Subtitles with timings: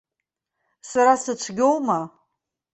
[0.89, 1.99] Сара сыцәгьоума?